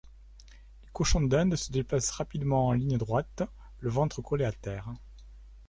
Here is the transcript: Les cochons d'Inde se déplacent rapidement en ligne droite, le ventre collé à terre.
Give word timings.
Les 0.81 0.89
cochons 0.93 1.21
d'Inde 1.21 1.55
se 1.55 1.71
déplacent 1.71 2.09
rapidement 2.09 2.65
en 2.69 2.71
ligne 2.71 2.97
droite, 2.97 3.43
le 3.81 3.91
ventre 3.91 4.23
collé 4.23 4.43
à 4.45 4.51
terre. 4.51 4.89